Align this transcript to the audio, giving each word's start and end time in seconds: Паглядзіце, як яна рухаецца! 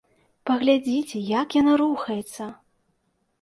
Паглядзіце, 0.49 1.21
як 1.41 1.47
яна 1.61 1.73
рухаецца! 1.83 2.49